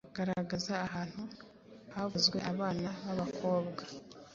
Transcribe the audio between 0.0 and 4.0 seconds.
Garagaza ahantu havuzwe abana b’abakobwa